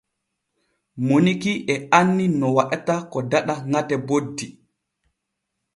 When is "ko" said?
3.11-3.17